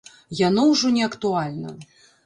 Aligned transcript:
Яно 0.39 0.65
ўжо 0.71 0.93
не 0.97 1.03
актуальна. 1.11 1.79